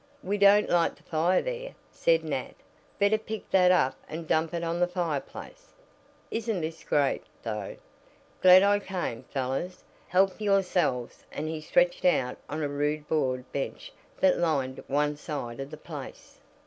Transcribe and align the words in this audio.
"We 0.23 0.39
don't 0.39 0.67
light 0.67 0.95
the 0.95 1.03
fire 1.03 1.43
there," 1.43 1.75
said 1.91 2.23
Nat 2.23 2.55
"Better 2.97 3.19
pick 3.19 3.47
that 3.51 3.69
up 3.69 3.95
and 4.09 4.27
dump 4.27 4.51
it 4.55 4.63
on 4.63 4.79
the 4.79 4.87
fireplace. 4.87 5.73
Isn't 6.31 6.61
this 6.61 6.83
great, 6.83 7.21
though? 7.43 7.75
Glad 8.41 8.63
I 8.63 8.79
came! 8.79 9.25
Fellows, 9.25 9.83
help 10.07 10.41
yourselves," 10.41 11.23
and 11.31 11.47
he 11.47 11.61
stretched 11.61 12.03
out 12.03 12.39
on 12.49 12.63
a 12.63 12.67
rude 12.67 13.07
board 13.07 13.45
bench 13.51 13.93
that 14.19 14.39
lined 14.39 14.83
one 14.87 15.17
side 15.17 15.59
of 15.59 15.69
the 15.69 15.77
place. 15.77 16.39